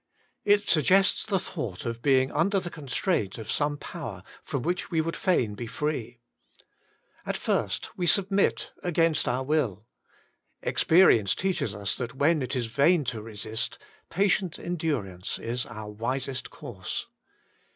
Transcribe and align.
It 0.43 0.67
suggests 0.67 1.23
the 1.27 1.37
thought 1.37 1.85
of 1.85 2.01
being 2.01 2.31
under 2.31 2.59
the 2.59 2.71
constraint 2.71 3.37
of 3.37 3.51
some 3.51 3.77
power 3.77 4.23
from 4.43 4.63
which 4.63 4.89
we 4.89 4.99
fain 4.99 5.51
would 5.51 5.55
be 5.57 5.67
free. 5.67 6.21
At 7.23 7.37
first 7.37 7.95
we 7.95 8.07
72 8.07 8.09
WAITING 8.09 8.23
ON 8.23 8.43
GOD! 8.43 8.57
sulnnit 8.57 8.69
against 8.87 9.27
our 9.27 9.43
will; 9.43 9.85
experience 10.63 11.35
teaches 11.35 11.75
us 11.75 11.95
that 11.97 12.15
when 12.15 12.41
it 12.41 12.55
is 12.55 12.65
vain 12.65 13.03
to 13.03 13.21
resist, 13.21 13.77
patient 14.09 14.57
endurance 14.57 15.37
is 15.37 15.67
our 15.67 15.89
wisest 15.91 16.49
course. 16.49 17.05